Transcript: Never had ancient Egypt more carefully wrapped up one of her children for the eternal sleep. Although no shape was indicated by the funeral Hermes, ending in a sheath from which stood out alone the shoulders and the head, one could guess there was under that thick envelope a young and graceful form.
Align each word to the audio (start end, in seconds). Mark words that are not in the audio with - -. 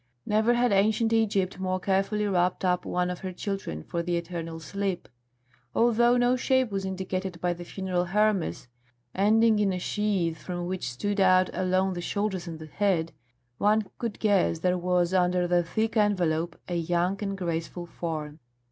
Never 0.25 0.55
had 0.55 0.71
ancient 0.71 1.13
Egypt 1.13 1.59
more 1.59 1.79
carefully 1.79 2.25
wrapped 2.25 2.65
up 2.65 2.85
one 2.85 3.11
of 3.11 3.19
her 3.19 3.31
children 3.31 3.83
for 3.83 4.01
the 4.01 4.17
eternal 4.17 4.59
sleep. 4.59 5.07
Although 5.75 6.17
no 6.17 6.35
shape 6.35 6.71
was 6.71 6.85
indicated 6.85 7.39
by 7.39 7.53
the 7.53 7.63
funeral 7.63 8.05
Hermes, 8.05 8.67
ending 9.13 9.59
in 9.59 9.71
a 9.71 9.77
sheath 9.77 10.39
from 10.41 10.65
which 10.65 10.89
stood 10.91 11.19
out 11.19 11.51
alone 11.53 11.93
the 11.93 12.01
shoulders 12.01 12.47
and 12.47 12.57
the 12.57 12.65
head, 12.65 13.11
one 13.59 13.91
could 13.99 14.17
guess 14.19 14.57
there 14.57 14.75
was 14.75 15.13
under 15.13 15.45
that 15.47 15.67
thick 15.67 15.95
envelope 15.95 16.59
a 16.67 16.77
young 16.77 17.21
and 17.21 17.37
graceful 17.37 17.85
form. 17.85 18.39